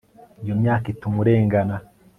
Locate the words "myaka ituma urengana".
0.61-1.75